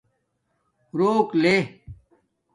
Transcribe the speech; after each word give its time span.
روک 0.97 1.29
لے 1.41 1.55